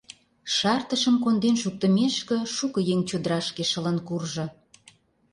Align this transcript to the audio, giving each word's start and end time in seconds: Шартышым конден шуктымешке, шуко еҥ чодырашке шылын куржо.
Шартышым 0.55 1.15
конден 1.23 1.55
шуктымешке, 1.61 2.37
шуко 2.55 2.79
еҥ 2.93 2.99
чодырашке 3.09 3.63
шылын 3.71 3.97
куржо. 4.07 4.45